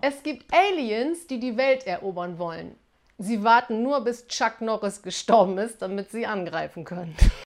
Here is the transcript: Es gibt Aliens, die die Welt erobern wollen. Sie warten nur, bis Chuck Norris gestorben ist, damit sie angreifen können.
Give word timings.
Es 0.00 0.22
gibt 0.22 0.52
Aliens, 0.52 1.26
die 1.26 1.40
die 1.40 1.56
Welt 1.56 1.86
erobern 1.86 2.38
wollen. 2.38 2.76
Sie 3.18 3.42
warten 3.42 3.82
nur, 3.82 4.04
bis 4.04 4.28
Chuck 4.28 4.60
Norris 4.60 5.02
gestorben 5.02 5.58
ist, 5.58 5.82
damit 5.82 6.10
sie 6.10 6.26
angreifen 6.26 6.84
können. 6.84 7.16